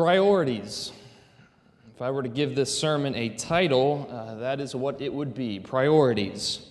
[0.00, 0.92] Priorities.
[1.94, 5.34] If I were to give this sermon a title, uh, that is what it would
[5.34, 6.66] be Priorities.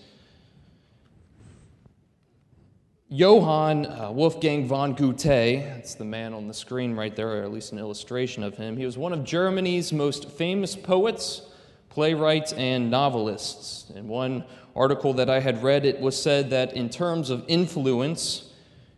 [3.08, 7.54] Johann uh, Wolfgang von Goethe, that's the man on the screen right there, or at
[7.54, 8.76] least an illustration of him.
[8.76, 11.44] He was one of Germany's most famous poets,
[11.90, 13.92] playwrights, and novelists.
[13.96, 14.44] In one
[14.76, 18.52] article that I had read, it was said that in terms of influence,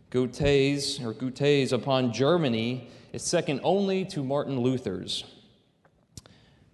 [0.08, 5.24] Goethe's or Goethe's upon Germany is second only to Martin Luther's.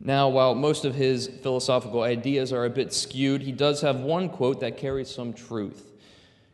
[0.01, 4.29] Now, while most of his philosophical ideas are a bit skewed, he does have one
[4.29, 5.91] quote that carries some truth.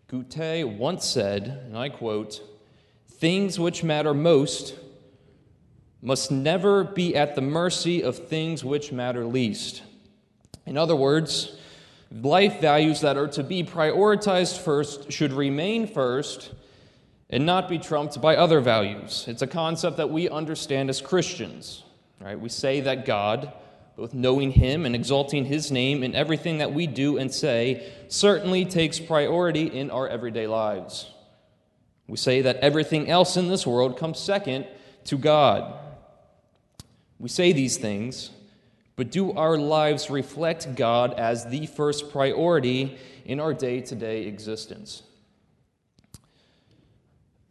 [0.08, 2.40] Goethe once said, and I quote,
[3.10, 4.74] Things which matter most
[6.00, 9.82] must never be at the mercy of things which matter least.
[10.66, 11.56] In other words,
[12.10, 16.52] life values that are to be prioritized first should remain first
[17.30, 19.24] and not be trumped by other values.
[19.28, 21.82] It's a concept that we understand as Christians.
[22.20, 22.38] Right?
[22.38, 23.52] We say that God,
[23.96, 28.64] both knowing Him and exalting His name in everything that we do and say, certainly
[28.64, 31.10] takes priority in our everyday lives.
[32.06, 34.66] We say that everything else in this world comes second
[35.04, 35.78] to God.
[37.18, 38.30] We say these things,
[38.96, 44.26] but do our lives reflect God as the first priority in our day to day
[44.26, 45.02] existence?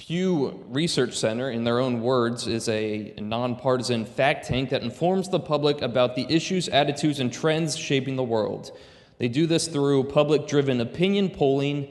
[0.05, 5.39] Pew Research Center, in their own words, is a nonpartisan fact tank that informs the
[5.39, 8.77] public about the issues, attitudes, and trends shaping the world.
[9.17, 11.87] They do this through public driven opinion polling,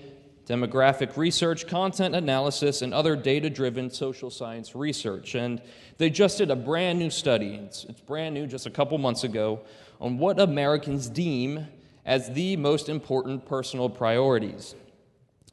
[0.47, 5.35] demographic research, content analysis, and other data driven social science research.
[5.35, 5.63] And
[5.97, 9.25] they just did a brand new study, it's, it's brand new just a couple months
[9.25, 9.63] ago,
[10.03, 11.67] on what Americans deem
[12.05, 14.75] as the most important personal priorities.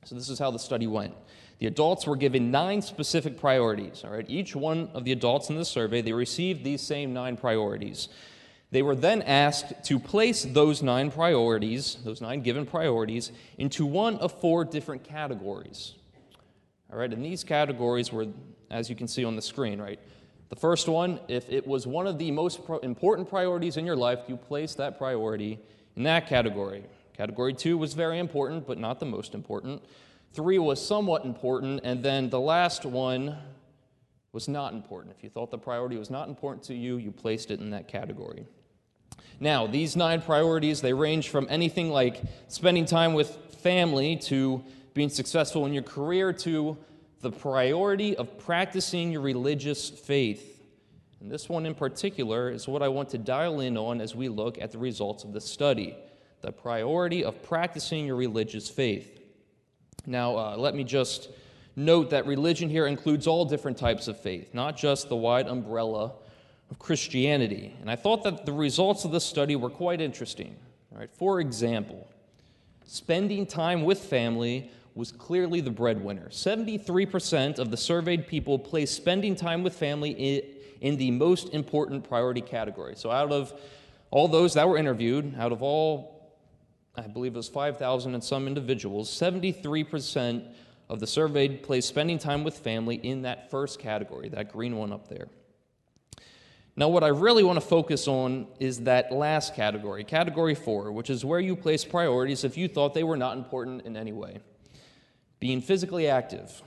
[0.03, 1.13] So, this is how the study went.
[1.59, 4.03] The adults were given nine specific priorities.
[4.03, 7.35] All right, each one of the adults in the survey they received these same nine
[7.37, 8.07] priorities.
[8.71, 14.17] They were then asked to place those nine priorities, those nine given priorities, into one
[14.17, 15.95] of four different categories.
[16.91, 18.27] All right, and these categories were,
[18.69, 19.99] as you can see on the screen, right?
[20.49, 24.19] The first one, if it was one of the most important priorities in your life,
[24.27, 25.59] you place that priority
[25.95, 26.83] in that category.
[27.13, 29.83] Category two was very important, but not the most important.
[30.33, 33.37] Three was somewhat important, and then the last one
[34.31, 35.15] was not important.
[35.17, 37.87] If you thought the priority was not important to you, you placed it in that
[37.87, 38.45] category.
[39.39, 43.29] Now, these nine priorities, they range from anything like spending time with
[43.61, 44.63] family to
[44.93, 46.77] being successful in your career to
[47.21, 50.61] the priority of practicing your religious faith.
[51.19, 54.29] And this one in particular is what I want to dial in on as we
[54.29, 55.95] look at the results of the study
[56.41, 59.18] the priority of practicing your religious faith.
[60.05, 61.29] Now, uh, let me just
[61.75, 66.13] note that religion here includes all different types of faith, not just the wide umbrella
[66.69, 67.75] of Christianity.
[67.81, 70.55] And I thought that the results of this study were quite interesting.
[70.91, 72.07] Right, for example,
[72.83, 76.27] spending time with family was clearly the breadwinner.
[76.29, 80.43] 73% of the surveyed people placed spending time with family
[80.81, 82.95] in the most important priority category.
[82.95, 83.53] So, out of
[84.11, 86.18] all those that were interviewed, out of all
[86.99, 90.51] I believe it was 5,000 and some individuals, 73%
[90.89, 94.91] of the surveyed placed spending time with family in that first category, that green one
[94.91, 95.27] up there.
[96.75, 101.09] Now, what I really want to focus on is that last category, category four, which
[101.09, 104.39] is where you place priorities if you thought they were not important in any way.
[105.39, 106.61] Being physically active.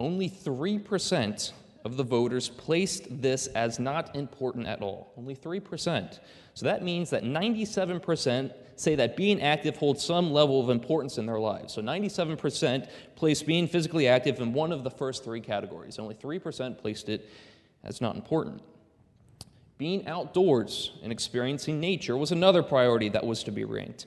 [0.00, 1.52] Only 3%
[1.84, 5.12] of the voters placed this as not important at all.
[5.16, 6.18] Only 3%.
[6.54, 11.26] So that means that 97% say that being active holds some level of importance in
[11.26, 11.74] their lives.
[11.74, 15.98] So 97% placed being physically active in one of the first three categories.
[15.98, 17.28] Only 3% placed it
[17.82, 18.62] as not important.
[19.76, 24.06] Being outdoors and experiencing nature was another priority that was to be ranked.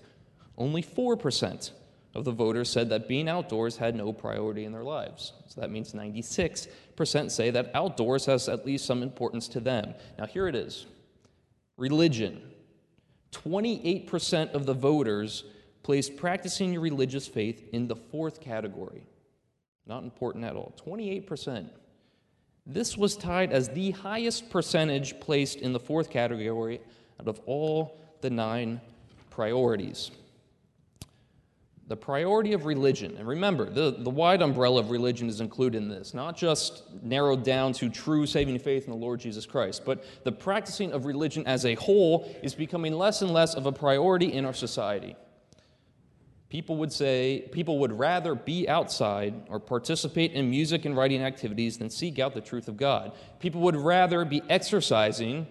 [0.58, 1.72] Only 4%
[2.14, 5.34] of the voters said that being outdoors had no priority in their lives.
[5.48, 9.94] So that means 96% say that outdoors has at least some importance to them.
[10.18, 10.86] Now, here it is
[11.78, 12.42] religion
[13.32, 15.44] 28% of the voters
[15.84, 19.06] placed practicing your religious faith in the fourth category.
[19.86, 20.74] Not important at all.
[20.86, 21.70] 28%.
[22.66, 26.82] This was tied as the highest percentage placed in the fourth category
[27.20, 28.82] out of all the nine
[29.30, 30.12] priorities
[31.88, 33.16] the priority of religion.
[33.18, 37.44] And remember, the, the wide umbrella of religion is included in this, not just narrowed
[37.44, 41.46] down to true saving faith in the Lord Jesus Christ, but the practicing of religion
[41.48, 45.16] as a whole is becoming less and less of a priority in our society.
[46.50, 51.78] People would say people would rather be outside or participate in music and writing activities
[51.78, 53.12] than seek out the truth of God.
[53.40, 55.48] People would rather be exercising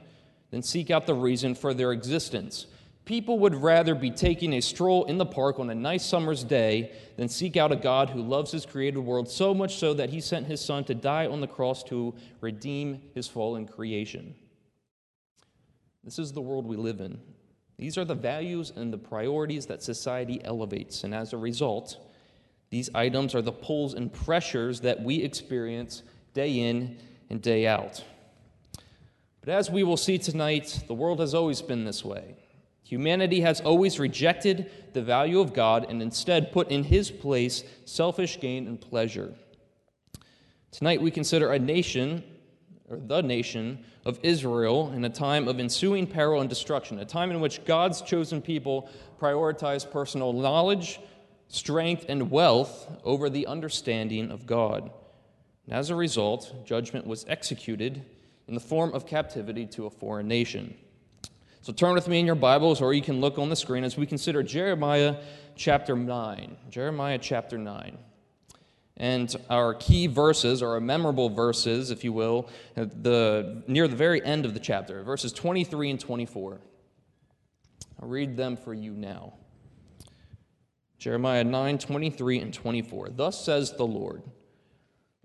[0.50, 2.66] than seek out the reason for their existence.
[3.06, 6.90] People would rather be taking a stroll in the park on a nice summer's day
[7.16, 10.20] than seek out a God who loves his created world so much so that he
[10.20, 14.34] sent his son to die on the cross to redeem his fallen creation.
[16.02, 17.20] This is the world we live in.
[17.78, 21.98] These are the values and the priorities that society elevates, and as a result,
[22.70, 26.02] these items are the pulls and pressures that we experience
[26.34, 26.98] day in
[27.30, 28.02] and day out.
[29.42, 32.35] But as we will see tonight, the world has always been this way.
[32.86, 38.38] Humanity has always rejected the value of God and instead put in his place selfish
[38.38, 39.34] gain and pleasure.
[40.70, 42.22] Tonight we consider a nation
[42.88, 47.32] or the nation of Israel in a time of ensuing peril and destruction, a time
[47.32, 48.88] in which God's chosen people
[49.20, 51.00] prioritize personal knowledge,
[51.48, 54.92] strength, and wealth over the understanding of God.
[55.64, 58.04] And as a result, judgment was executed
[58.46, 60.76] in the form of captivity to a foreign nation.
[61.66, 63.96] So turn with me in your Bibles, or you can look on the screen as
[63.96, 65.16] we consider Jeremiah
[65.56, 66.56] chapter 9.
[66.70, 67.98] Jeremiah chapter 9.
[68.98, 74.24] And our key verses, or our memorable verses, if you will, the, near the very
[74.24, 76.60] end of the chapter, verses 23 and 24.
[78.00, 79.32] I'll read them for you now.
[81.00, 83.08] Jeremiah 9, 23 and 24.
[83.08, 84.22] Thus says the Lord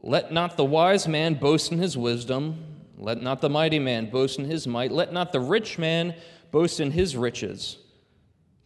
[0.01, 4.37] Let not the wise man boast in his wisdom, let not the mighty man boast
[4.39, 6.15] in his might, let not the rich man
[6.51, 7.79] boast in his riches,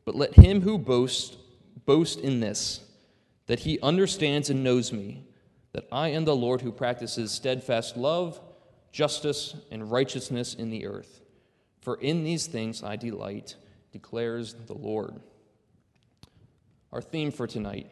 [0.04, 1.38] but let him who boasts
[1.86, 2.82] boast in this
[3.48, 5.24] that he understands and knows me,
[5.72, 8.42] that I am the Lord who practices steadfast love,
[8.92, 11.22] justice, and righteousness in the earth.
[11.82, 13.56] For in these things I delight,
[13.92, 15.22] declares the Lord.
[16.92, 17.92] Our theme for tonight.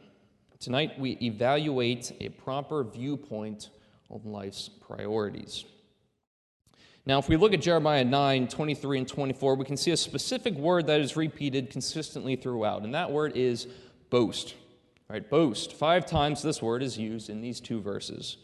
[0.60, 3.70] Tonight we evaluate a proper viewpoint
[4.10, 5.66] on life's priorities.
[7.06, 10.54] Now, if we look at Jeremiah 9, 23, and 24, we can see a specific
[10.54, 13.68] word that is repeated consistently throughout, and that word is
[14.10, 14.56] boast.
[15.10, 15.74] Right, boast.
[15.74, 18.38] Five times this word is used in these two verses.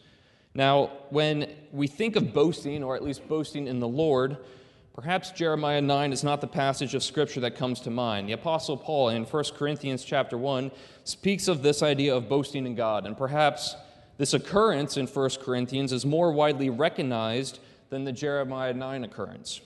[0.54, 4.36] Now, when we think of boasting, or at least boasting in the Lord,
[4.92, 8.28] perhaps Jeremiah 9 is not the passage of scripture that comes to mind.
[8.28, 10.70] The apostle Paul in 1 Corinthians chapter 1
[11.04, 13.74] speaks of this idea of boasting in God, and perhaps
[14.18, 17.58] this occurrence in 1 Corinthians is more widely recognized
[17.90, 19.60] than the Jeremiah 9 occurrence.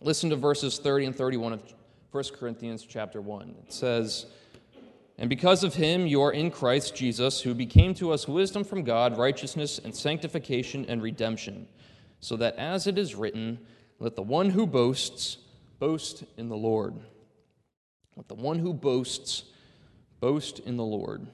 [0.00, 1.74] Listen to verses 30 and 31 of
[2.12, 3.54] 1 Corinthians chapter 1.
[3.66, 4.26] It says,
[5.18, 8.84] and because of him, you are in Christ Jesus, who became to us wisdom from
[8.84, 11.66] God, righteousness and sanctification and redemption,
[12.20, 13.58] so that as it is written,
[13.98, 15.36] let the one who boasts
[15.78, 16.94] boast in the Lord.
[18.16, 19.44] Let the one who boasts
[20.20, 21.26] boast in the Lord.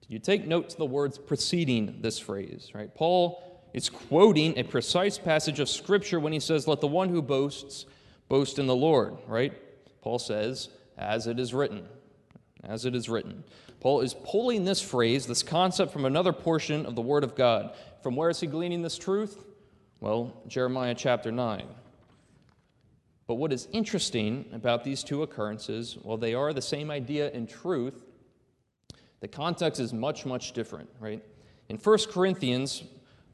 [0.00, 2.94] Did you take note to the words preceding this phrase, right?
[2.94, 7.22] Paul is quoting a precise passage of Scripture when he says, Let the one who
[7.22, 7.86] boasts
[8.28, 9.52] boast in the Lord, right?
[10.02, 11.86] Paul says, As it is written
[12.64, 13.44] as it is written.
[13.80, 17.74] Paul is pulling this phrase, this concept, from another portion of the Word of God.
[18.02, 19.44] From where is he gleaning this truth?
[20.00, 21.66] Well, Jeremiah chapter 9.
[23.26, 27.46] But what is interesting about these two occurrences, while they are the same idea in
[27.46, 28.04] truth,
[29.20, 31.22] the context is much, much different, right?
[31.68, 32.82] In 1 Corinthians,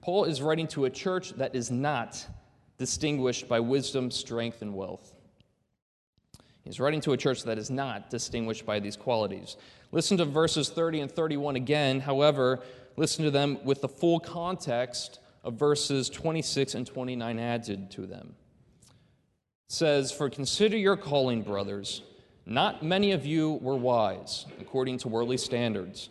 [0.00, 2.26] Paul is writing to a church that is not
[2.78, 5.12] distinguished by wisdom, strength, and wealth.
[6.64, 9.56] He's writing to a church that is not distinguished by these qualities.
[9.90, 12.00] Listen to verses 30 and 31 again.
[12.00, 12.60] However,
[12.96, 18.34] listen to them with the full context of verses 26 and 29 added to them.
[19.69, 22.02] It says, For consider your calling, brothers.
[22.44, 26.10] Not many of you were wise, according to worldly standards.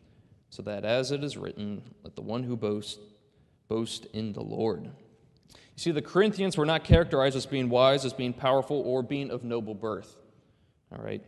[0.51, 2.99] so that as it is written, let the one who boasts
[3.69, 4.83] boast in the Lord.
[4.83, 4.91] You
[5.77, 9.45] see, the Corinthians were not characterized as being wise, as being powerful, or being of
[9.45, 10.17] noble birth.
[10.91, 11.23] All right?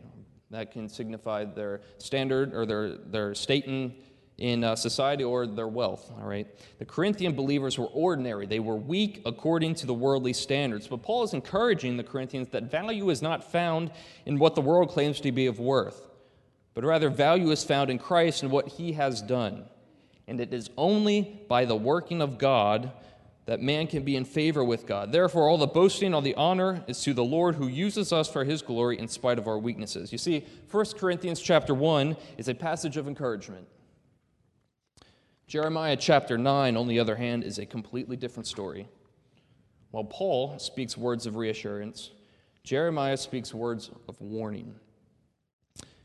[0.50, 3.94] That can signify their standard or their, their state in,
[4.36, 6.12] in uh, society or their wealth.
[6.20, 6.46] All right?
[6.78, 10.86] The Corinthian believers were ordinary, they were weak according to the worldly standards.
[10.86, 13.90] But Paul is encouraging the Corinthians that value is not found
[14.26, 16.02] in what the world claims to be of worth.
[16.74, 19.64] But rather value is found in Christ and what he has done.
[20.26, 22.92] And it is only by the working of God
[23.46, 25.12] that man can be in favor with God.
[25.12, 28.44] Therefore, all the boasting, all the honor is to the Lord who uses us for
[28.44, 30.12] his glory in spite of our weaknesses.
[30.12, 33.68] You see, 1 Corinthians chapter 1 is a passage of encouragement.
[35.46, 38.88] Jeremiah chapter 9, on the other hand, is a completely different story.
[39.90, 42.10] While Paul speaks words of reassurance,
[42.64, 44.74] Jeremiah speaks words of warning.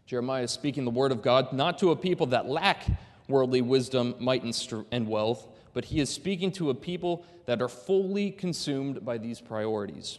[0.09, 2.87] Jeremiah is speaking the word of God not to a people that lack
[3.27, 4.43] worldly wisdom, might,
[4.91, 9.39] and wealth, but he is speaking to a people that are fully consumed by these
[9.39, 10.17] priorities.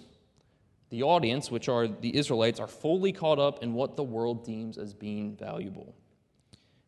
[0.90, 4.78] The audience, which are the Israelites, are fully caught up in what the world deems
[4.78, 5.92] as being valuable.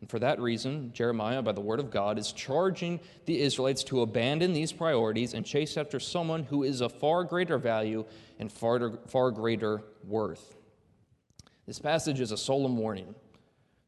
[0.00, 4.02] And for that reason, Jeremiah, by the word of God, is charging the Israelites to
[4.02, 8.04] abandon these priorities and chase after someone who is of far greater value
[8.38, 10.54] and far, far greater worth.
[11.66, 13.14] This passage is a solemn warning.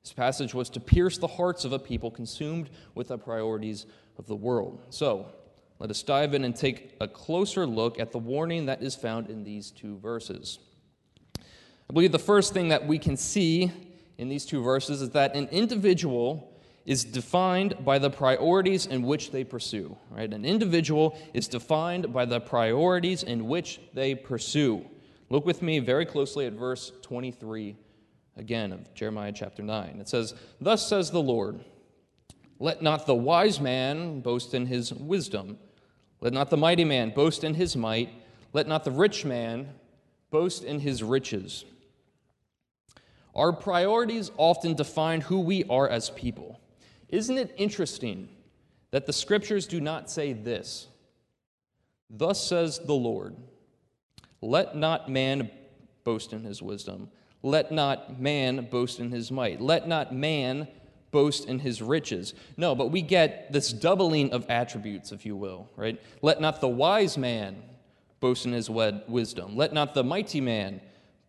[0.02, 3.86] This passage was to pierce the hearts of a people consumed with the priorities
[4.18, 4.84] of the world.
[4.90, 5.32] So,
[5.78, 9.28] let us dive in and take a closer look at the warning that is found
[9.28, 10.58] in these two verses.
[11.36, 13.72] I believe the first thing that we can see
[14.18, 16.52] in these two verses is that an individual
[16.86, 19.96] is defined by the priorities in which they pursue.
[20.10, 20.32] Right?
[20.32, 24.84] An individual is defined by the priorities in which they pursue.
[25.30, 27.76] Look with me very closely at verse 23
[28.36, 29.98] again of Jeremiah chapter 9.
[30.00, 31.64] It says, Thus says the Lord,
[32.58, 35.58] let not the wise man boast in his wisdom,
[36.20, 38.10] let not the mighty man boast in his might,
[38.52, 39.68] let not the rich man
[40.30, 41.64] boast in his riches.
[43.34, 46.60] Our priorities often define who we are as people.
[47.08, 48.28] Isn't it interesting
[48.92, 50.86] that the scriptures do not say this?
[52.08, 53.36] Thus says the Lord.
[54.44, 55.50] Let not man
[56.04, 57.08] boast in his wisdom.
[57.42, 59.60] Let not man boast in his might.
[59.60, 60.68] Let not man
[61.10, 62.34] boast in his riches.
[62.56, 65.98] No, but we get this doubling of attributes, if you will, right?
[66.20, 67.62] Let not the wise man
[68.20, 69.56] boast in his wisdom.
[69.56, 70.80] Let not the mighty man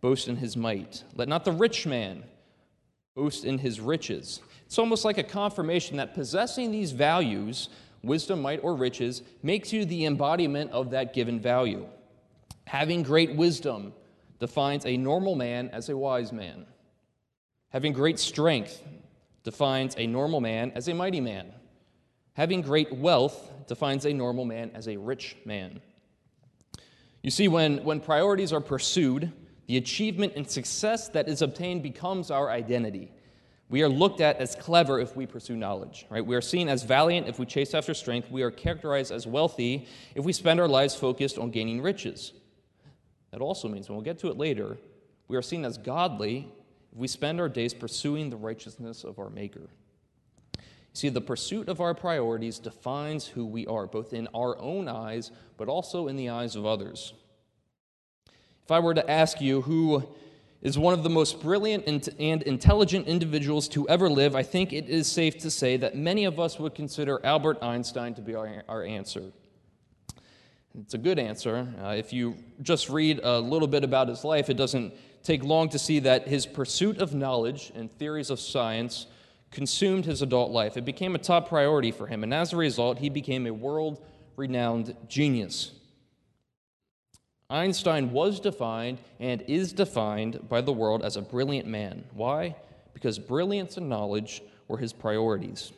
[0.01, 1.03] boast in his might.
[1.15, 2.23] Let not the rich man
[3.15, 4.41] boast in his riches.
[4.65, 7.69] It's almost like a confirmation that possessing these values,
[8.03, 11.85] wisdom, might, or riches, makes you the embodiment of that given value.
[12.67, 13.93] Having great wisdom
[14.39, 16.65] defines a normal man as a wise man.
[17.69, 18.81] Having great strength
[19.43, 21.53] defines a normal man as a mighty man.
[22.33, 25.79] Having great wealth defines a normal man as a rich man.
[27.21, 29.31] You see, when, when priorities are pursued,
[29.67, 33.11] the achievement and success that is obtained becomes our identity.
[33.69, 36.23] We are looked at as clever if we pursue knowledge, right?
[36.23, 38.29] We are seen as valiant if we chase after strength.
[38.29, 42.33] We are characterized as wealthy if we spend our lives focused on gaining riches.
[43.35, 44.77] That also means, and we'll get to it later,
[45.27, 46.47] we are seen as godly
[46.93, 49.67] if we spend our days pursuing the righteousness of our Maker.
[50.57, 50.63] You
[50.93, 55.31] see, the pursuit of our priorities defines who we are, both in our own eyes,
[55.57, 57.11] but also in the eyes of others.
[58.63, 60.07] If I were to ask you who
[60.61, 61.85] is one of the most brilliant
[62.17, 66.23] and intelligent individuals to ever live, I think it is safe to say that many
[66.23, 69.33] of us would consider Albert Einstein to be our, our answer.
[70.81, 71.67] It's a good answer.
[71.81, 75.69] Uh, if you just read a little bit about his life, it doesn't take long
[75.69, 79.07] to see that his pursuit of knowledge and theories of science
[79.51, 80.75] consumed his adult life.
[80.75, 84.03] It became a top priority for him, and as a result, he became a world
[84.35, 85.71] renowned genius.
[87.49, 92.03] Einstein was defined and is defined by the world as a brilliant man.
[92.13, 92.55] Why?
[92.93, 95.71] Because brilliance and knowledge were his priorities.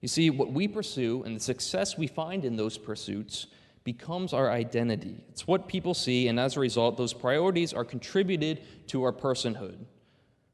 [0.00, 3.46] You see, what we pursue and the success we find in those pursuits
[3.84, 5.24] becomes our identity.
[5.30, 9.78] It's what people see, and as a result, those priorities are contributed to our personhood.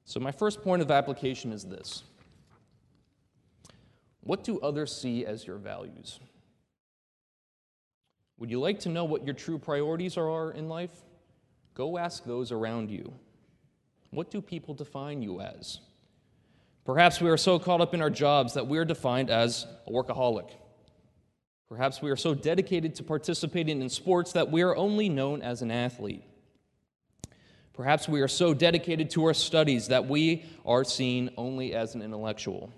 [0.05, 2.03] So, my first point of application is this
[4.21, 6.21] What do others see as your values?
[8.39, 10.91] Would you like to know what your true priorities are in life?
[11.75, 13.13] Go ask those around you.
[14.11, 15.81] What do people define you as?
[16.85, 19.91] Perhaps we are so caught up in our jobs that we are defined as a
[19.91, 20.51] workaholic
[21.73, 25.63] Perhaps we are so dedicated to participating in sports that we are only known as
[25.63, 26.23] an athlete.
[27.73, 32.03] Perhaps we are so dedicated to our studies that we are seen only as an
[32.03, 32.71] intellectual.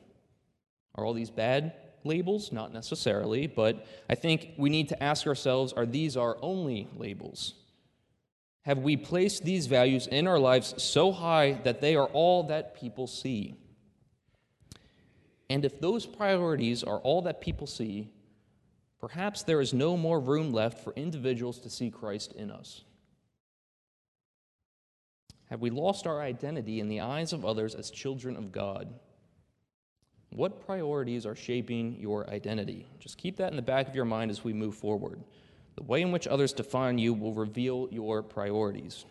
[0.95, 1.73] Are all these bad
[2.05, 2.53] labels?
[2.53, 7.55] Not necessarily, but I think we need to ask ourselves are these our only labels?
[8.63, 12.77] Have we placed these values in our lives so high that they are all that
[12.77, 13.57] people see?
[15.51, 18.09] And if those priorities are all that people see,
[18.99, 22.85] perhaps there is no more room left for individuals to see Christ in us.
[25.51, 28.93] Have we lost our identity in the eyes of others as children of God?
[30.31, 32.89] What priorities are shaping your identity?
[32.99, 35.23] Just keep that in the back of your mind as we move forward.
[35.77, 39.05] The way in which others define you will reveal your priorities.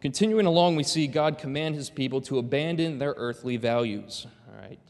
[0.00, 4.26] Continuing along, we see God command his people to abandon their earthly values.
[4.48, 4.80] All right.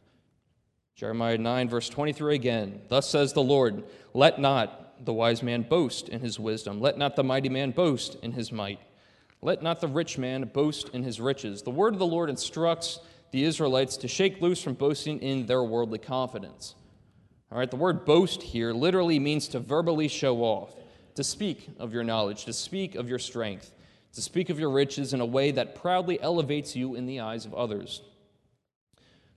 [1.02, 2.80] Jeremiah 9, verse 23 again.
[2.87, 3.82] Thus says the Lord,
[4.14, 8.14] Let not the wise man boast in his wisdom, let not the mighty man boast
[8.23, 8.78] in his might,
[9.40, 11.62] let not the rich man boast in his riches.
[11.62, 13.00] The word of the Lord instructs
[13.32, 16.76] the Israelites to shake loose from boasting in their worldly confidence.
[17.50, 20.76] All right, the word boast here literally means to verbally show off,
[21.16, 23.75] to speak of your knowledge, to speak of your strength,
[24.12, 27.44] to speak of your riches in a way that proudly elevates you in the eyes
[27.44, 28.02] of others.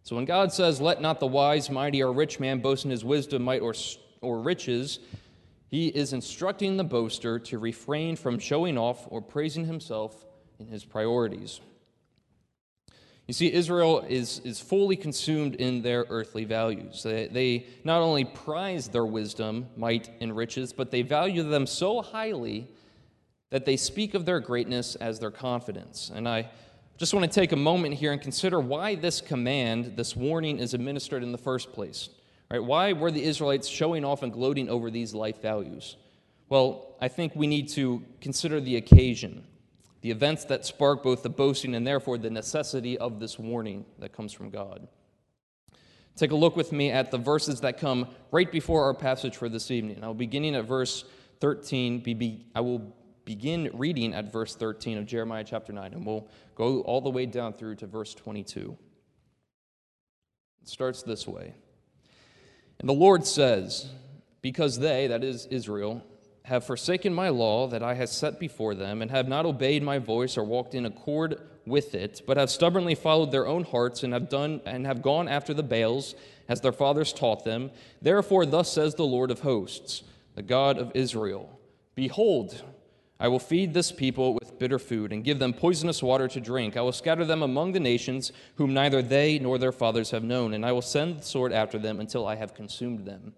[0.05, 3.03] So when God says, Let not the wise, mighty, or rich man boast in his
[3.03, 3.73] wisdom, might, or,
[4.21, 4.99] or riches,
[5.67, 10.23] he is instructing the boaster to refrain from showing off or praising himself
[10.59, 11.59] in his priorities.
[13.25, 17.01] You see, Israel is, is fully consumed in their earthly values.
[17.01, 22.03] They, they not only prize their wisdom, might, and riches, but they value them so
[22.03, 22.67] highly
[23.49, 26.11] that they speak of their greatness as their confidence.
[26.13, 26.51] And I
[26.97, 30.73] just want to take a moment here and consider why this command, this warning, is
[30.73, 32.09] administered in the first place.
[32.49, 32.63] Right?
[32.63, 35.97] Why were the Israelites showing off and gloating over these life values?
[36.47, 39.45] Well, I think we need to consider the occasion
[40.01, 44.13] the events that spark both the boasting and therefore the necessity of this warning that
[44.13, 44.87] comes from God.
[46.15, 49.49] Take a look with me at the verses that come right before our passage for
[49.49, 50.03] this evening.
[50.03, 51.05] I'll beginning at verse
[51.41, 52.47] 13.
[52.53, 57.01] I will begin reading at verse 13 of Jeremiah chapter 9, and we'll go all
[57.01, 58.77] the way down through to verse 22.
[60.61, 61.55] It starts this way.
[62.79, 63.89] And the Lord says,
[64.41, 66.03] Because they, that is Israel,
[66.43, 69.97] have forsaken my law that I have set before them, and have not obeyed my
[69.97, 74.13] voice or walked in accord with it, but have stubbornly followed their own hearts and
[74.13, 76.13] have done and have gone after the Baals
[76.47, 77.71] as their fathers taught them.
[78.01, 80.03] Therefore, thus says the Lord of hosts,
[80.35, 81.59] the God of Israel:
[81.95, 82.63] Behold,
[83.19, 86.75] I will feed this people with bitter food and give them poisonous water to drink.
[86.75, 90.53] I will scatter them among the nations whom neither they nor their fathers have known,
[90.53, 93.33] and I will send the sword after them until I have consumed them.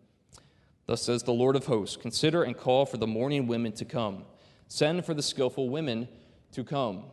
[0.87, 4.23] Thus says the Lord of hosts Consider and call for the mourning women to come.
[4.67, 6.07] Send for the skillful women
[6.53, 7.03] to come.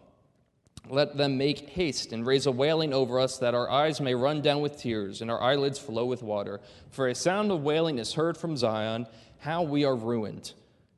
[0.88, 4.42] Let them make haste and raise a wailing over us, that our eyes may run
[4.42, 6.61] down with tears and our eyelids flow with water.
[6.90, 9.07] For a sound of wailing is heard from Zion.
[9.38, 10.53] How we are ruined!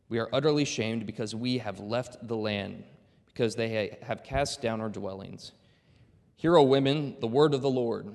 [0.08, 2.84] We are utterly shamed because we have left the land,
[3.26, 5.52] because they have cast down our dwellings.
[6.36, 8.14] Hear, O women, the word of the Lord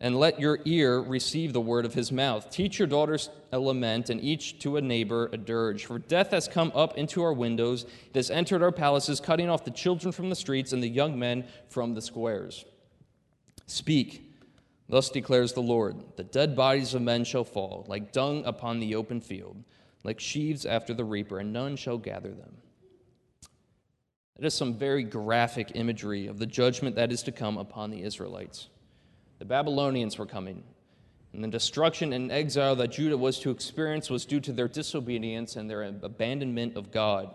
[0.00, 2.50] and let your ear receive the word of his mouth.
[2.50, 5.86] Teach your daughters a lament, and each to a neighbor a dirge.
[5.86, 9.64] For death has come up into our windows, it has entered our palaces, cutting off
[9.64, 12.64] the children from the streets and the young men from the squares.
[13.66, 14.30] Speak,
[14.88, 18.96] thus declares the Lord the dead bodies of men shall fall, like dung upon the
[18.96, 19.56] open field,
[20.04, 22.56] like sheaves after the reaper, and none shall gather them.
[24.36, 28.02] That is some very graphic imagery of the judgment that is to come upon the
[28.02, 28.68] Israelites.
[29.38, 30.62] The Babylonians were coming,
[31.32, 35.56] and the destruction and exile that Judah was to experience was due to their disobedience
[35.56, 37.30] and their abandonment of God.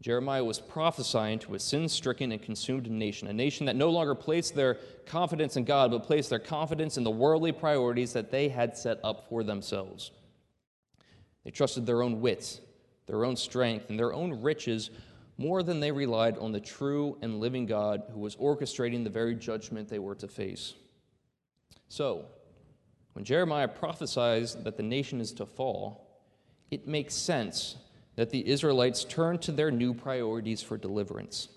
[0.00, 4.14] Jeremiah was prophesying to a sin stricken and consumed nation, a nation that no longer
[4.14, 4.74] placed their
[5.06, 9.00] confidence in God, but placed their confidence in the worldly priorities that they had set
[9.02, 10.12] up for themselves.
[11.48, 12.60] They trusted their own wits,
[13.06, 14.90] their own strength, and their own riches
[15.38, 19.34] more than they relied on the true and living God who was orchestrating the very
[19.34, 20.74] judgment they were to face.
[21.88, 22.26] So,
[23.14, 26.20] when Jeremiah prophesies that the nation is to fall,
[26.70, 27.76] it makes sense
[28.16, 31.48] that the Israelites turn to their new priorities for deliverance.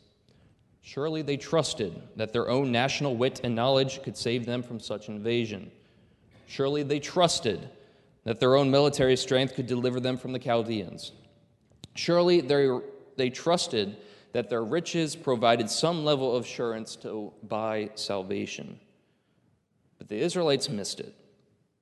[0.79, 5.09] Surely they trusted that their own national wit and knowledge could save them from such
[5.09, 5.69] invasion.
[6.47, 7.67] Surely they trusted
[8.23, 11.11] that their own military strength could deliver them from the Chaldeans.
[11.95, 12.69] Surely they,
[13.17, 13.97] they trusted
[14.33, 18.79] that their riches provided some level of assurance to buy salvation.
[19.97, 21.13] But the Israelites missed it.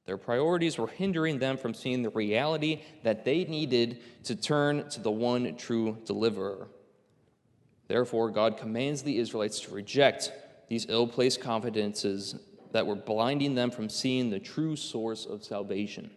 [0.05, 4.99] Their priorities were hindering them from seeing the reality that they needed to turn to
[4.99, 6.67] the one true deliverer.
[7.87, 10.31] Therefore, God commands the Israelites to reject
[10.67, 12.35] these ill placed confidences
[12.71, 16.09] that were blinding them from seeing the true source of salvation.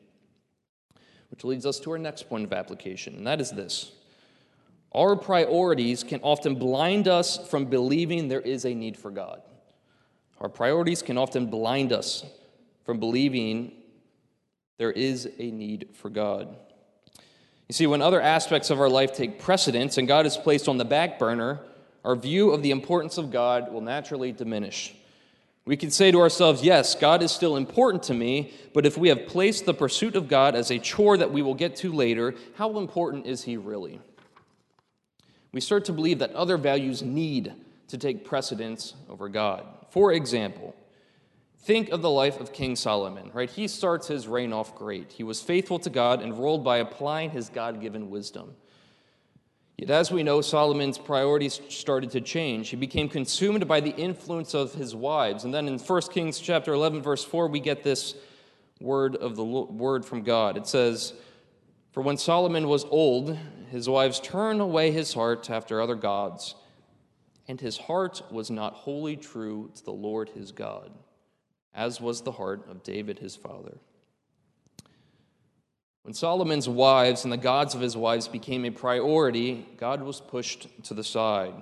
[1.32, 3.92] Which leads us to our next point of application, and that is this
[4.92, 9.42] Our priorities can often blind us from believing there is a need for God.
[10.38, 12.24] Our priorities can often blind us
[12.84, 13.72] from believing
[14.76, 16.54] there is a need for God.
[17.68, 20.76] You see, when other aspects of our life take precedence and God is placed on
[20.76, 21.60] the back burner,
[22.04, 24.94] our view of the importance of God will naturally diminish.
[25.64, 29.08] We can say to ourselves, yes, God is still important to me, but if we
[29.08, 32.34] have placed the pursuit of God as a chore that we will get to later,
[32.56, 34.00] how important is He really?
[35.52, 37.52] We start to believe that other values need
[37.88, 39.66] to take precedence over God.
[39.90, 40.74] For example,
[41.60, 43.50] think of the life of King Solomon, right?
[43.50, 45.12] He starts his reign off great.
[45.12, 48.54] He was faithful to God and ruled by applying his God given wisdom.
[49.82, 52.68] Yet, as we know, Solomon's priorities started to change.
[52.68, 55.42] He became consumed by the influence of his wives.
[55.42, 58.14] And then in 1 Kings chapter 11, verse 4, we get this
[58.80, 60.56] word of the word from God.
[60.56, 61.14] It says,
[61.90, 63.36] For when Solomon was old,
[63.72, 66.54] his wives turned away his heart after other gods,
[67.48, 70.92] and his heart was not wholly true to the Lord his God,
[71.74, 73.78] as was the heart of David his father.
[76.02, 80.66] When Solomon's wives and the gods of his wives became a priority, God was pushed
[80.84, 81.54] to the side.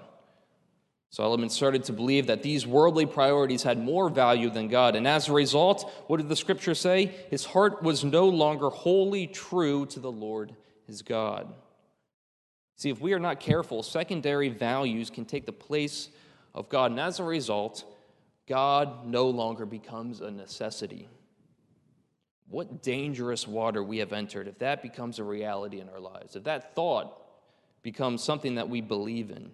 [1.10, 4.94] Solomon started to believe that these worldly priorities had more value than God.
[4.94, 7.06] And as a result, what did the scripture say?
[7.30, 10.54] His heart was no longer wholly true to the Lord
[10.86, 11.52] his God.
[12.76, 16.08] See, if we are not careful, secondary values can take the place
[16.54, 16.92] of God.
[16.92, 17.84] And as a result,
[18.48, 21.08] God no longer becomes a necessity.
[22.50, 26.44] What dangerous water we have entered if that becomes a reality in our lives, if
[26.44, 27.16] that thought
[27.82, 29.52] becomes something that we believe in.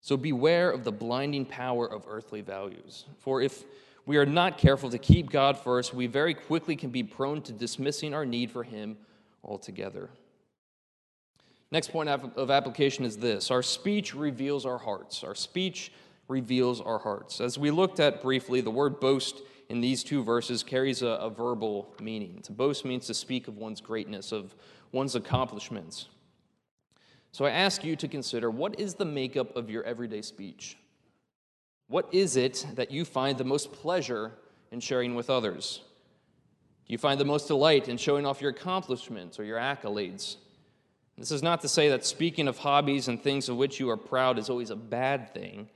[0.00, 3.04] So beware of the blinding power of earthly values.
[3.18, 3.64] For if
[4.06, 7.52] we are not careful to keep God first, we very quickly can be prone to
[7.52, 8.96] dismissing our need for Him
[9.44, 10.10] altogether.
[11.70, 15.22] Next point of application is this our speech reveals our hearts.
[15.22, 15.92] Our speech
[16.26, 17.40] reveals our hearts.
[17.40, 21.30] As we looked at briefly, the word boast in these two verses carries a, a
[21.30, 22.42] verbal meaning.
[22.42, 24.52] To boast means to speak of one's greatness, of
[24.90, 26.08] one's accomplishments.
[27.30, 30.76] So I ask you to consider what is the makeup of your everyday speech?
[31.86, 34.32] What is it that you find the most pleasure
[34.72, 35.82] in sharing with others?
[36.86, 40.34] Do you find the most delight in showing off your accomplishments or your accolades?
[41.16, 43.96] This is not to say that speaking of hobbies and things of which you are
[43.96, 45.68] proud is always a bad thing.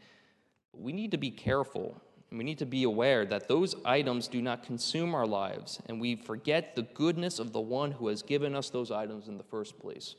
[0.72, 2.00] We need to be careful
[2.34, 6.00] and we need to be aware that those items do not consume our lives, and
[6.00, 9.44] we forget the goodness of the one who has given us those items in the
[9.44, 10.16] first place.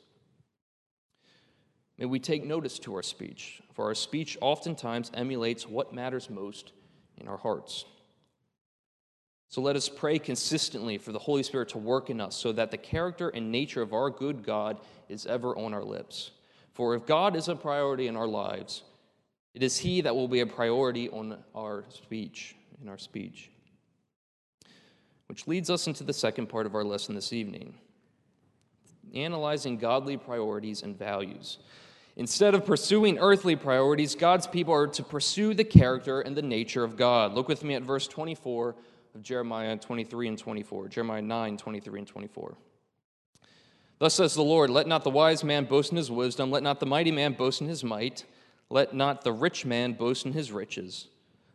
[1.98, 6.72] May we take notice to our speech, for our speech oftentimes emulates what matters most
[7.18, 7.84] in our hearts.
[9.48, 12.70] So let us pray consistently for the Holy Spirit to work in us so that
[12.70, 14.78] the character and nature of our good God
[15.10, 16.30] is ever on our lips.
[16.72, 18.84] For if God is a priority in our lives,
[19.56, 23.50] it is He that will be a priority on our speech, in our speech.
[25.28, 27.74] Which leads us into the second part of our lesson this evening
[29.14, 31.56] analyzing godly priorities and values.
[32.16, 36.84] Instead of pursuing earthly priorities, God's people are to pursue the character and the nature
[36.84, 37.32] of God.
[37.32, 38.74] Look with me at verse 24
[39.14, 40.88] of Jeremiah 23 and 24.
[40.88, 42.56] Jeremiah 9, 23 and 24.
[44.00, 46.78] Thus says the Lord Let not the wise man boast in his wisdom, let not
[46.78, 48.26] the mighty man boast in his might.
[48.68, 51.08] Let not the rich man boast in his riches,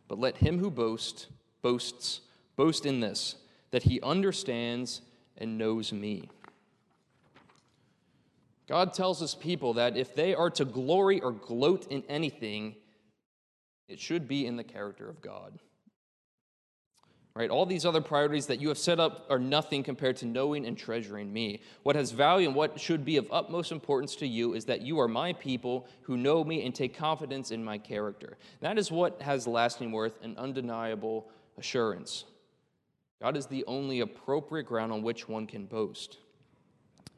[0.08, 1.26] but let him who boasts
[1.60, 2.20] boasts
[2.56, 3.36] boast in this
[3.70, 5.00] that he understands
[5.38, 6.28] and knows me.
[8.68, 12.76] God tells his people that if they are to glory or gloat in anything,
[13.88, 15.58] it should be in the character of God
[17.34, 17.50] right?
[17.50, 20.76] All these other priorities that you have set up are nothing compared to knowing and
[20.76, 21.62] treasuring me.
[21.82, 25.00] What has value and what should be of utmost importance to you is that you
[25.00, 28.36] are my people who know me and take confidence in my character.
[28.60, 32.24] That is what has lasting worth and undeniable assurance.
[33.22, 36.18] God is the only appropriate ground on which one can boast.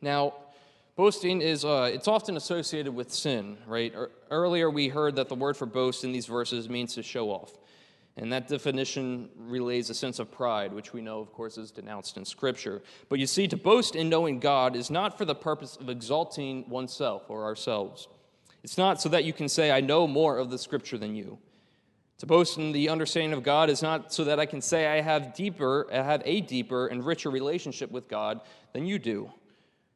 [0.01, 0.35] Now,
[0.97, 3.93] boasting is uh, it's often associated with sin right
[4.31, 7.59] earlier we heard that the word for boast in these verses means to show off
[8.17, 12.17] and that definition relays a sense of pride, which we know, of course, is denounced
[12.17, 12.81] in Scripture.
[13.09, 16.69] But you see, to boast in knowing God is not for the purpose of exalting
[16.69, 18.07] oneself or ourselves.
[18.63, 21.39] It's not so that you can say, I know more of the Scripture than you.
[22.19, 25.01] To boast in the understanding of God is not so that I can say I
[25.01, 28.41] have deeper, I have a deeper and richer relationship with God
[28.73, 29.33] than you do.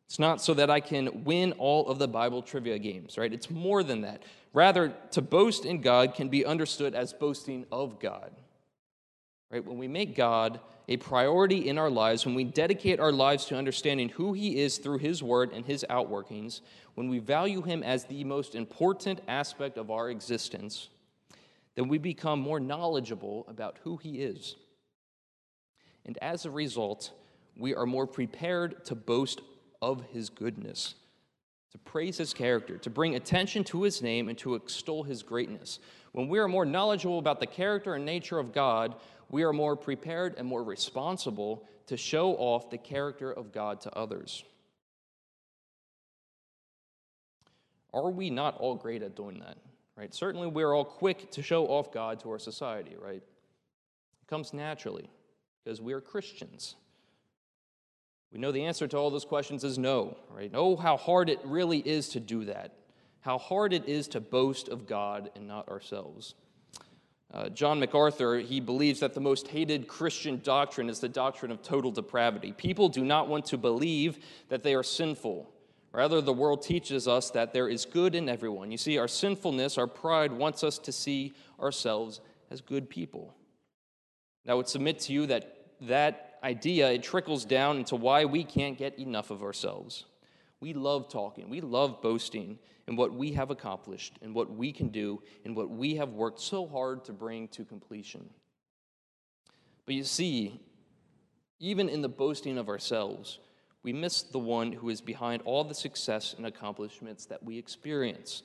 [0.06, 3.32] It's not so that I can win all of the Bible trivia games, right?
[3.32, 4.22] It's more than that.
[4.52, 8.30] Rather, to boast in God can be understood as boasting of God.
[9.50, 9.64] Right?
[9.64, 13.56] When we make God a priority in our lives, when we dedicate our lives to
[13.56, 16.60] understanding who He is through His Word and His outworkings,
[16.94, 20.88] when we value Him as the most important aspect of our existence,
[21.74, 24.56] then we become more knowledgeable about who He is.
[26.06, 27.12] And as a result,
[27.56, 29.42] we are more prepared to boast
[29.82, 30.94] of His goodness
[31.72, 35.78] to praise his character, to bring attention to his name, and to extol his greatness.
[36.12, 38.94] When we are more knowledgeable about the character and nature of God,
[39.28, 43.94] we are more prepared and more responsible to show off the character of God to
[43.94, 44.44] others.
[47.92, 49.56] Are we not all great at doing that?
[49.96, 50.14] Right?
[50.14, 53.22] Certainly, we're all quick to show off God to our society, right?
[53.22, 55.10] It comes naturally
[55.64, 56.76] because we are Christians.
[58.32, 60.50] We know the answer to all those questions is no, right?
[60.52, 62.74] Oh, how hard it really is to do that.
[63.20, 66.34] How hard it is to boast of God and not ourselves.
[67.32, 71.62] Uh, John MacArthur, he believes that the most hated Christian doctrine is the doctrine of
[71.62, 72.52] total depravity.
[72.52, 75.50] People do not want to believe that they are sinful.
[75.92, 78.70] Rather, the world teaches us that there is good in everyone.
[78.70, 83.34] You see, our sinfulness, our pride wants us to see ourselves as good people.
[84.44, 88.44] Now, I would submit to you that that idea, it trickles down into why we
[88.44, 90.04] can't get enough of ourselves.
[90.60, 94.88] We love talking, we love boasting in what we have accomplished, and what we can
[94.88, 98.30] do, and what we have worked so hard to bring to completion.
[99.84, 100.58] But you see,
[101.60, 103.38] even in the boasting of ourselves,
[103.82, 108.42] we miss the one who is behind all the success and accomplishments that we experience.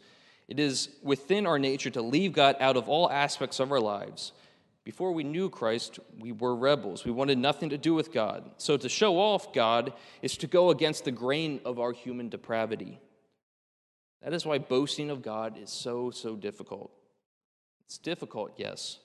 [0.47, 4.33] It is within our nature to leave God out of all aspects of our lives
[4.83, 7.05] before we knew Christ, we were rebels.
[7.05, 8.51] We wanted nothing to do with God.
[8.57, 12.99] So to show off God is to go against the grain of our human depravity.
[14.21, 16.91] That is why boasting of God is so, so difficult.
[17.85, 18.99] It's difficult, yes.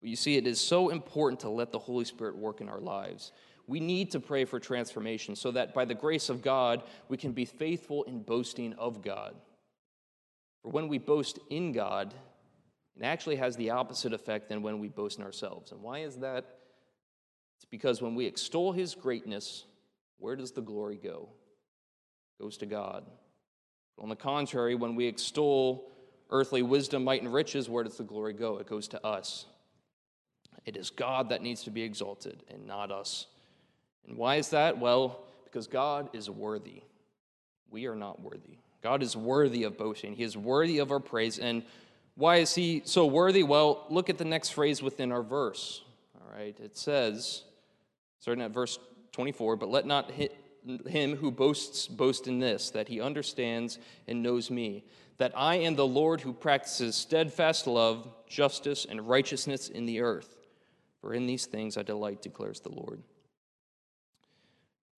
[0.00, 2.80] But you see, it is so important to let the Holy Spirit work in our
[2.80, 3.32] lives.
[3.66, 7.32] We need to pray for transformation so that by the grace of God, we can
[7.32, 9.34] be faithful in boasting of God.
[10.62, 12.14] For when we boast in God,
[12.98, 15.72] it actually has the opposite effect than when we boast in ourselves.
[15.72, 16.44] And why is that?
[17.56, 19.64] It's because when we extol his greatness,
[20.18, 21.28] where does the glory go?
[22.38, 23.04] It goes to God.
[23.98, 25.90] On the contrary, when we extol
[26.30, 28.58] earthly wisdom, might, and riches, where does the glory go?
[28.58, 29.46] It goes to us.
[30.64, 33.26] It is God that needs to be exalted and not us.
[34.06, 34.78] And why is that?
[34.78, 36.82] Well, because God is worthy.
[37.70, 38.58] We are not worthy.
[38.82, 40.14] God is worthy of boasting.
[40.14, 41.38] He is worthy of our praise.
[41.38, 41.62] And
[42.16, 43.42] why is he so worthy?
[43.42, 45.82] Well, look at the next phrase within our verse.
[46.14, 47.44] All right, it says,
[48.20, 48.78] starting at verse
[49.12, 54.50] 24, but let not him who boasts boast in this, that he understands and knows
[54.50, 54.84] me,
[55.18, 60.36] that I am the Lord who practices steadfast love, justice, and righteousness in the earth.
[61.00, 63.02] For in these things I delight, declares the Lord.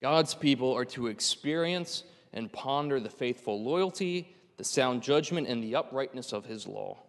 [0.00, 5.74] God's people are to experience and ponder the faithful loyalty, the sound judgment, and the
[5.74, 7.02] uprightness of his law.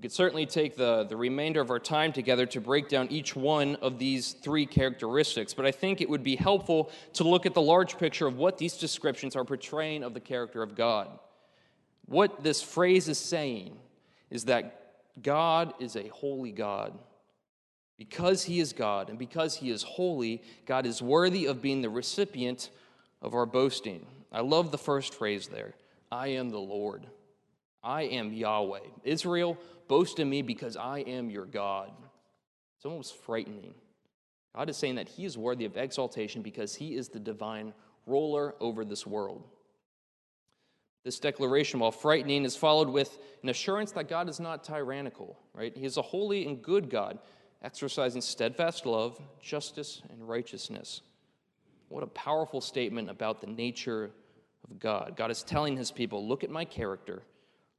[0.00, 3.36] We could certainly take the, the remainder of our time together to break down each
[3.36, 7.52] one of these three characteristics, but I think it would be helpful to look at
[7.52, 11.10] the large picture of what these descriptions are portraying of the character of God.
[12.06, 13.76] What this phrase is saying
[14.30, 16.98] is that God is a holy God.
[17.98, 21.90] Because he is God and because he is holy, God is worthy of being the
[21.90, 22.70] recipient
[23.20, 24.06] of our boasting.
[24.32, 25.74] I love the first phrase there
[26.10, 27.06] I am the Lord.
[27.82, 28.80] I am Yahweh.
[29.04, 29.56] Israel,
[29.90, 31.90] boast in me because I am your God.
[32.76, 33.74] It's almost frightening.
[34.54, 37.74] God is saying that he is worthy of exaltation because he is the divine
[38.06, 39.42] ruler over this world.
[41.04, 45.76] This declaration, while frightening, is followed with an assurance that God is not tyrannical, right?
[45.76, 47.18] He is a holy and good God,
[47.60, 51.00] exercising steadfast love, justice, and righteousness.
[51.88, 54.12] What a powerful statement about the nature
[54.70, 55.14] of God.
[55.16, 57.24] God is telling his people, look at my character,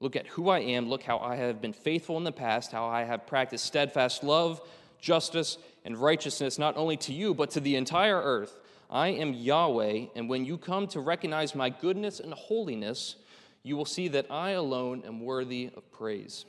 [0.01, 0.89] Look at who I am.
[0.89, 4.59] Look how I have been faithful in the past, how I have practiced steadfast love,
[4.99, 8.59] justice, and righteousness, not only to you, but to the entire earth.
[8.89, 13.15] I am Yahweh, and when you come to recognize my goodness and holiness,
[13.63, 16.45] you will see that I alone am worthy of praise.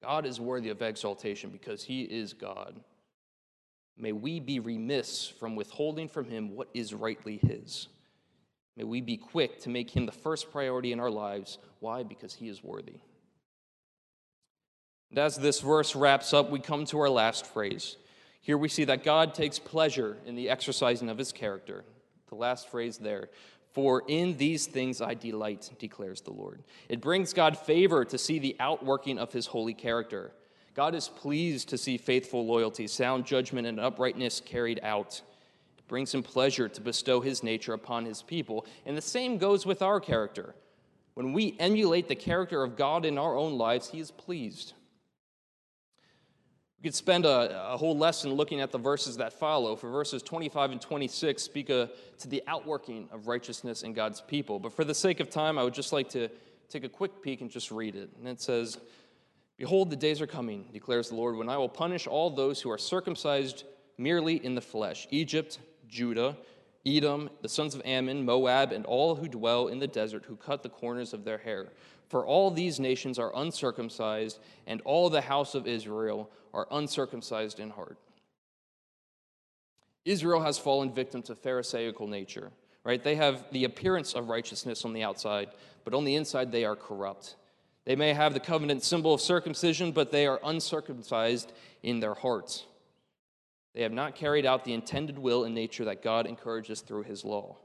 [0.00, 2.76] God is worthy of exaltation because he is God.
[3.98, 7.88] May we be remiss from withholding from him what is rightly his.
[8.76, 11.58] May we be quick to make him the first priority in our lives.
[11.80, 12.02] Why?
[12.02, 13.00] Because he is worthy.
[15.10, 17.96] And as this verse wraps up, we come to our last phrase.
[18.40, 21.84] Here we see that God takes pleasure in the exercising of his character.
[22.28, 23.28] The last phrase there.
[23.72, 26.62] For in these things I delight, declares the Lord.
[26.88, 30.32] It brings God favor to see the outworking of his holy character.
[30.74, 35.22] God is pleased to see faithful loyalty, sound judgment, and uprightness carried out
[35.90, 38.64] brings him pleasure to bestow his nature upon his people.
[38.86, 40.54] And the same goes with our character.
[41.14, 44.72] When we emulate the character of God in our own lives, he is pleased.
[46.78, 49.74] We could spend a, a, whole lesson looking at the verses that follow.
[49.74, 54.60] For verses 25 and 26 speak a, to the outworking of righteousness in God's people.
[54.60, 56.28] But for the sake of time, I would just like to
[56.68, 58.10] take a quick peek and just read it.
[58.16, 58.78] And it says,
[59.58, 62.70] Behold, the days are coming, declares the Lord, when I will punish all those who
[62.70, 63.64] are circumcised
[63.98, 65.58] merely in the flesh Egypt,
[65.90, 66.36] Judah,
[66.86, 70.62] Edom, the sons of Ammon, Moab, and all who dwell in the desert who cut
[70.62, 71.68] the corners of their hair.
[72.08, 77.70] For all these nations are uncircumcised, and all the house of Israel are uncircumcised in
[77.70, 77.98] heart.
[80.04, 82.50] Israel has fallen victim to Pharisaical nature,
[82.84, 83.04] right?
[83.04, 85.50] They have the appearance of righteousness on the outside,
[85.84, 87.36] but on the inside they are corrupt.
[87.84, 92.64] They may have the covenant symbol of circumcision, but they are uncircumcised in their hearts.
[93.74, 97.24] They have not carried out the intended will and nature that God encourages through his
[97.24, 97.56] law.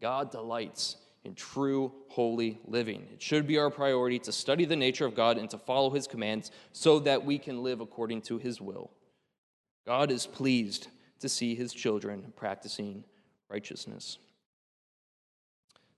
[0.00, 3.08] God delights in true holy living.
[3.12, 6.06] It should be our priority to study the nature of God and to follow his
[6.06, 8.90] commands so that we can live according to his will.
[9.86, 10.88] God is pleased
[11.20, 13.04] to see his children practicing
[13.48, 14.18] righteousness.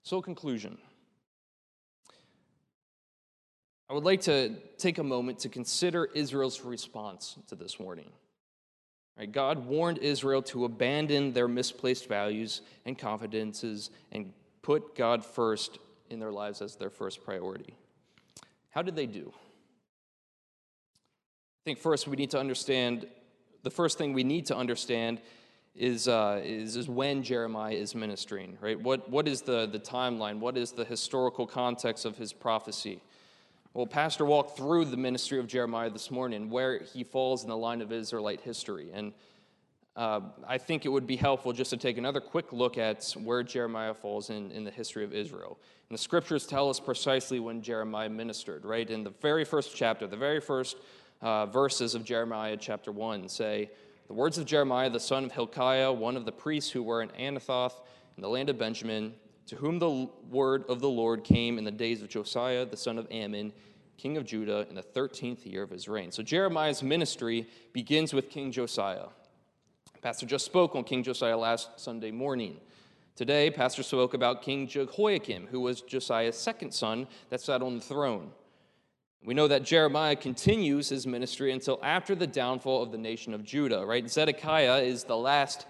[0.03, 0.77] So, conclusion.
[3.89, 8.11] I would like to take a moment to consider Israel's response to this warning.
[9.17, 15.79] Right, God warned Israel to abandon their misplaced values and confidences and put God first
[16.09, 17.73] in their lives as their first priority.
[18.69, 19.33] How did they do?
[20.93, 23.07] I think first we need to understand
[23.63, 25.19] the first thing we need to understand
[25.75, 28.79] is, uh, is, is when Jeremiah is ministering, right?
[28.79, 30.39] What, what is the, the timeline?
[30.39, 33.01] What is the historical context of his prophecy?
[33.77, 37.55] Well, Pastor walked through the ministry of Jeremiah this morning, where he falls in the
[37.55, 38.89] line of Israelite history.
[38.91, 39.13] And
[39.95, 43.43] uh, I think it would be helpful just to take another quick look at where
[43.43, 45.59] Jeremiah falls in, in the history of Israel.
[45.89, 48.89] And the scriptures tell us precisely when Jeremiah ministered, right?
[48.89, 50.77] In the very first chapter, the very first
[51.21, 53.69] uh, verses of Jeremiah chapter 1 say,
[54.07, 57.09] The words of Jeremiah, the son of Hilkiah, one of the priests who were in
[57.09, 57.79] Anathoth
[58.15, 59.13] in the land of Benjamin,
[59.47, 62.97] to whom the word of the Lord came in the days of Josiah, the son
[62.97, 63.53] of Amon,
[63.97, 66.11] king of Judah, in the 13th year of his reign.
[66.11, 69.07] So Jeremiah's ministry begins with King Josiah.
[70.01, 72.57] Pastor just spoke on King Josiah last Sunday morning.
[73.15, 77.81] Today, Pastor spoke about King Jehoiakim, who was Josiah's second son that sat on the
[77.81, 78.31] throne.
[79.25, 83.43] We know that Jeremiah continues his ministry until after the downfall of the nation of
[83.43, 84.07] Judah, right?
[84.07, 85.65] Zedekiah is the last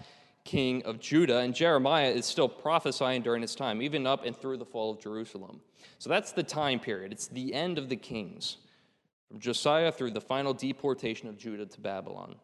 [0.48, 4.56] king of Judah, and Jeremiah is still prophesying during his time, even up and through
[4.56, 5.60] the fall of Jerusalem.
[5.98, 7.12] So that's the time period.
[7.12, 8.56] It's the end of the kings,
[9.28, 12.36] from Josiah through the final deportation of Judah to Babylon.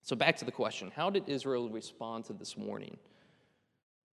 [0.00, 2.96] So, back to the question how did Israel respond to this warning?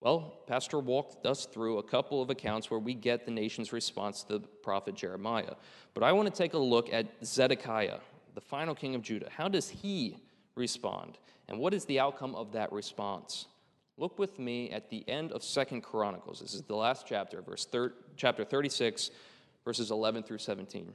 [0.03, 4.23] Well, Pastor walked us through a couple of accounts where we get the nation's response
[4.25, 5.55] to the prophet Jeremiah.
[5.95, 8.01] But I want to take a look at Zedekiah,
[8.35, 9.31] the final king of Judah.
[9.35, 10.19] How does he
[10.55, 11.17] respond?
[11.49, 13.47] And what is the outcome of that response?
[13.97, 16.41] Look with me at the end of Second Chronicles.
[16.41, 19.11] This is the last chapter, verse thir- chapter 36,
[19.65, 20.93] verses 11 through 17.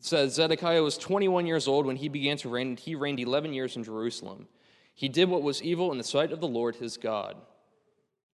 [0.00, 3.20] It says Zedekiah was 21 years old when he began to reign, and he reigned
[3.20, 4.48] 11 years in Jerusalem.
[4.94, 7.36] He did what was evil in the sight of the Lord his God.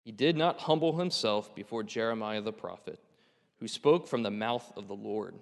[0.05, 3.01] He did not humble himself before Jeremiah the prophet,
[3.59, 5.35] who spoke from the mouth of the Lord.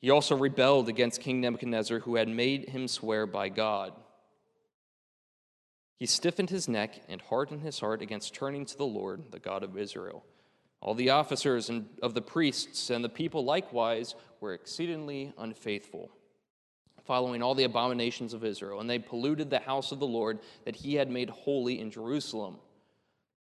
[0.00, 3.92] He also rebelled against King Nebuchadnezzar, who had made him swear by God.
[5.98, 9.62] He stiffened his neck and hardened his heart against turning to the Lord, the God
[9.62, 10.24] of Israel.
[10.82, 16.10] All the officers and of the priests and the people likewise were exceedingly unfaithful,
[17.04, 20.76] following all the abominations of Israel, and they polluted the house of the Lord that
[20.76, 22.58] he had made holy in Jerusalem.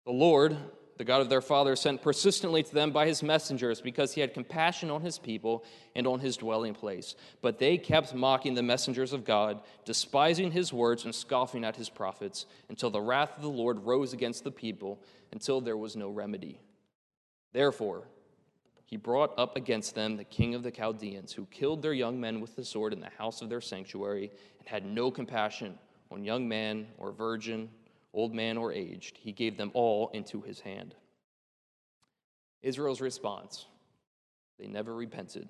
[0.05, 0.57] The Lord,
[1.01, 4.35] the God of their fathers, sent persistently to them by his messengers because he had
[4.35, 5.65] compassion on his people
[5.97, 7.15] and on his dwelling place.
[7.41, 11.89] But they kept mocking the messengers of God, despising his words and scoffing at his
[11.89, 16.11] prophets, until the wrath of the Lord rose against the people, until there was no
[16.11, 16.61] remedy.
[17.55, 18.07] Therefore,
[18.85, 22.43] he brought up against them the king of the Chaldeans, who killed their young men
[22.43, 25.79] with the sword in the house of their sanctuary, and had no compassion
[26.11, 27.71] on young man or virgin,
[28.13, 29.19] old man or aged.
[29.19, 30.95] He gave them all into his hand.
[32.63, 33.67] Israel's response
[34.59, 35.49] they never repented.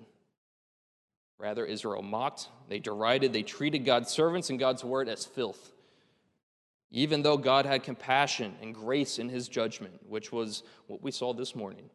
[1.37, 5.73] Rather, Israel mocked, they derided, they treated God's servants and God's word as filth.
[6.91, 11.33] Even though God had compassion and grace in his judgment, which was what we saw
[11.33, 11.89] this morning,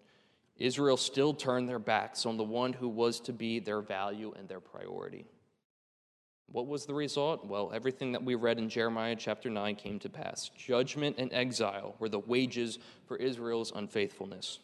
[0.56, 4.48] Israel still turned their backs on the one who was to be their value and
[4.48, 5.26] their priority.
[6.50, 7.44] What was the result?
[7.44, 10.50] Well, everything that we read in Jeremiah chapter 9 came to pass.
[10.56, 14.60] Judgment and exile were the wages for Israel's unfaithfulness.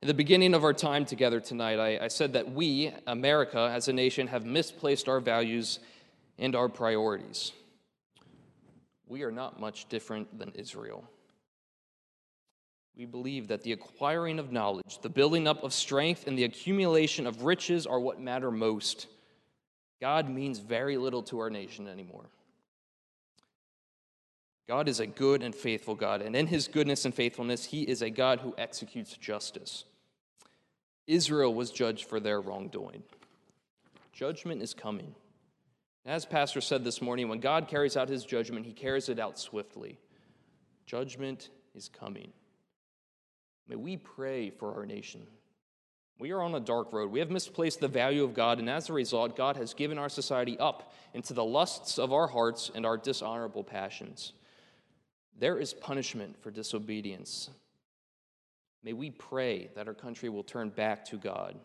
[0.00, 3.88] In the beginning of our time together tonight, I, I, said that we, America, as
[3.88, 5.80] a nation, have misplaced our values
[6.38, 7.50] and our priorities.
[9.08, 11.02] We are not much different than Israel.
[12.96, 17.26] We believe that the acquiring of knowledge, the building up of strength, and the accumulation
[17.26, 19.08] of riches are what matter most.
[20.00, 22.26] God means very little to our nation anymore.
[24.68, 28.02] God is a good and faithful God, and in his goodness and faithfulness, he is
[28.02, 29.84] a God who executes justice.
[31.06, 33.02] Israel was judged for their wrongdoing.
[34.12, 35.14] Judgment is coming.
[36.04, 39.38] As Pastor said this morning, when God carries out his judgment, he carries it out
[39.38, 39.98] swiftly.
[40.86, 42.32] Judgment is coming.
[43.68, 45.26] May we pray for our nation.
[46.18, 47.12] We are on a dark road.
[47.12, 50.08] We have misplaced the value of God, and as a result, God has given our
[50.08, 54.32] society up into the lusts of our hearts and our dishonorable passions.
[55.38, 57.50] There is punishment for disobedience.
[58.82, 61.56] May we pray that our country will turn back to God.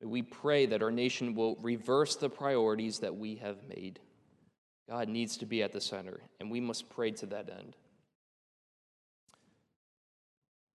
[0.00, 4.00] May we pray that our nation will reverse the priorities that we have made.
[4.88, 7.76] God needs to be at the center, and we must pray to that end.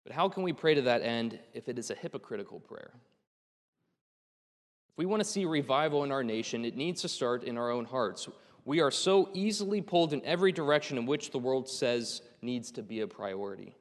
[0.07, 2.93] But how can we pray to that end if it is a hypocritical prayer?
[4.91, 7.73] If we want to see revival in our nation, it needs to start in our
[7.73, 8.29] own hearts.
[8.65, 12.85] We are so easily pulled in every direction in which the world says needs to
[12.85, 13.75] be a priority.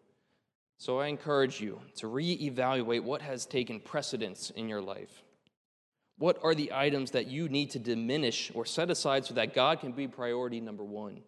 [0.79, 5.21] So I encourage you to reevaluate what has taken precedence in your life.
[6.17, 9.79] What are the items that you need to diminish or set aside so that God
[9.79, 11.21] can be priority number one?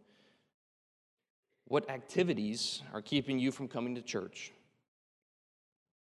[1.65, 4.53] What activities are keeping you from coming to church?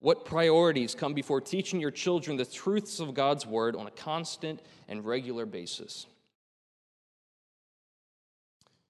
[0.03, 4.61] What priorities come before teaching your children the truths of God's word on a constant
[4.89, 6.07] and regular basis?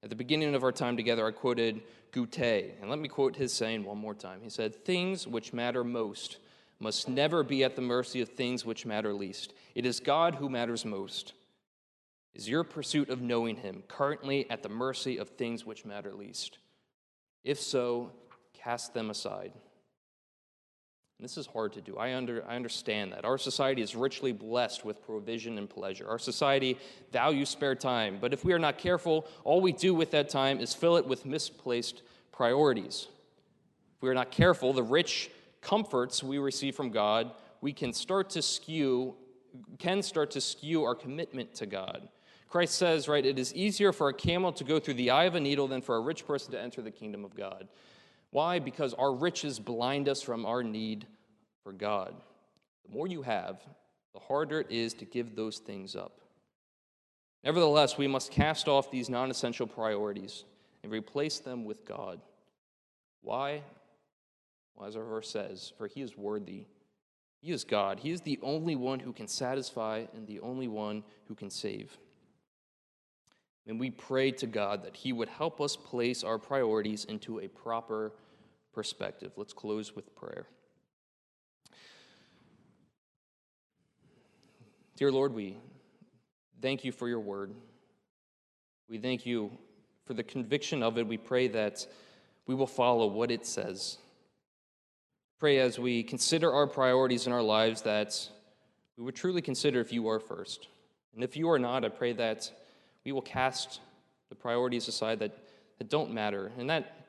[0.01, 1.83] At the beginning of our time together, I quoted
[2.13, 4.39] Goethe, and let me quote his saying one more time.
[4.41, 6.39] He said, Things which matter most
[6.79, 9.53] must never be at the mercy of things which matter least.
[9.75, 11.33] It is God who matters most.
[12.33, 16.57] Is your pursuit of knowing Him currently at the mercy of things which matter least?
[17.43, 18.13] If so,
[18.55, 19.53] cast them aside.
[21.23, 21.95] And this is hard to do.
[21.95, 23.23] I, under, I understand that.
[23.23, 26.05] Our society is richly blessed with provision and pleasure.
[26.05, 26.77] Our society
[27.13, 30.59] values spare time, but if we are not careful, all we do with that time
[30.59, 32.01] is fill it with misplaced
[32.33, 33.07] priorities.
[33.95, 38.29] If we are not careful, the rich comforts we receive from God, we can start
[38.31, 39.15] to skew
[39.79, 42.09] can start to skew our commitment to God.
[42.49, 45.35] Christ says, right, it is easier for a camel to go through the eye of
[45.35, 47.69] a needle than for a rich person to enter the kingdom of God.
[48.33, 48.57] Why?
[48.57, 51.05] Because our riches blind us from our need
[51.63, 52.15] for God.
[52.83, 53.61] The more you have,
[54.11, 56.19] the harder it is to give those things up.
[57.43, 60.45] Nevertheless, we must cast off these non essential priorities
[60.81, 62.19] and replace them with God.
[63.21, 63.61] Why?
[64.75, 66.65] Well, as our verse says, for he is worthy.
[67.39, 67.99] He is God.
[67.99, 71.95] He is the only one who can satisfy and the only one who can save.
[73.67, 77.47] And we pray to God that He would help us place our priorities into a
[77.47, 78.11] proper
[78.73, 79.31] perspective.
[79.37, 80.47] Let's close with prayer.
[84.97, 85.57] Dear Lord, we
[86.61, 87.53] thank you for your word.
[88.89, 89.51] We thank you
[90.05, 91.07] for the conviction of it.
[91.07, 91.85] We pray that
[92.45, 93.97] we will follow what it says.
[95.39, 98.29] Pray as we consider our priorities in our lives that
[98.97, 100.67] we would truly consider if you are first.
[101.15, 102.51] And if you are not, I pray that
[103.05, 103.79] we will cast
[104.29, 105.37] the priorities aside that,
[105.77, 106.51] that don't matter.
[106.57, 107.07] And that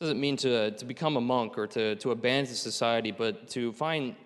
[0.00, 4.16] doesn't mean to, to become a monk or to, to abandon society, but to find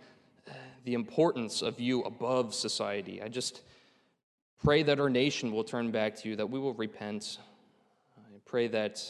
[0.85, 3.21] the importance of you above society.
[3.23, 3.63] I just
[4.63, 7.39] pray that our nation will turn back to you, that we will repent.
[8.17, 9.03] I pray that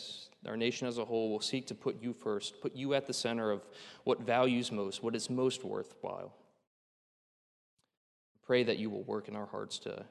[0.47, 3.13] our nation as a whole will seek to put you first, put you at the
[3.13, 3.65] center of
[4.05, 6.33] what values most, what is most worthwhile.
[8.45, 10.05] Pray that you will work in our hearts to,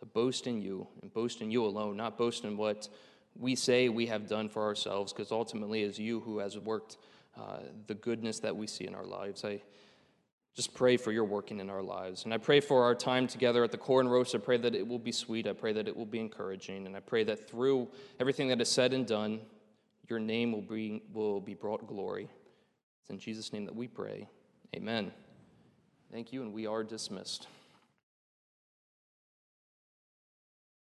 [0.00, 2.88] to boast in you and boast in you alone, not boast in what
[3.36, 6.96] we say we have done for ourselves, because ultimately it's you who has worked
[7.36, 9.44] uh, the goodness that we see in our lives.
[9.44, 9.60] I
[10.54, 12.24] just pray for your working in our lives.
[12.24, 14.34] And I pray for our time together at the core and roast.
[14.34, 15.46] I pray that it will be sweet.
[15.46, 16.86] I pray that it will be encouraging.
[16.86, 17.88] And I pray that through
[18.18, 19.40] everything that is said and done,
[20.08, 22.28] your name will be, will be brought glory.
[23.02, 24.26] It's in Jesus' name that we pray.
[24.74, 25.12] Amen.
[26.10, 27.46] Thank you, and we are dismissed.